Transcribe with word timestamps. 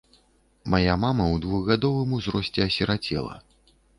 Мая 0.73 0.95
мама 1.01 1.25
ў 1.25 1.35
двухгадовым 1.43 2.17
узросце 2.19 2.59
асірацела. 2.69 3.35